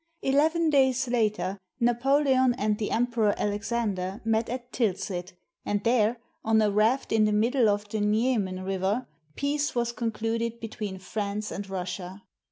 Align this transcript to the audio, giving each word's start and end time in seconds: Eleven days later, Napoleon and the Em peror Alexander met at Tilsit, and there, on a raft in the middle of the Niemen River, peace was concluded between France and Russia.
Eleven 0.23 0.71
days 0.71 1.07
later, 1.07 1.59
Napoleon 1.79 2.55
and 2.55 2.75
the 2.79 2.89
Em 2.89 3.05
peror 3.05 3.35
Alexander 3.37 4.19
met 4.25 4.49
at 4.49 4.71
Tilsit, 4.71 5.33
and 5.63 5.83
there, 5.83 6.17
on 6.43 6.59
a 6.59 6.71
raft 6.71 7.11
in 7.11 7.25
the 7.25 7.31
middle 7.31 7.69
of 7.69 7.87
the 7.89 8.01
Niemen 8.01 8.63
River, 8.63 9.05
peace 9.35 9.75
was 9.75 9.91
concluded 9.91 10.59
between 10.59 10.97
France 10.97 11.51
and 11.51 11.69
Russia. 11.69 12.23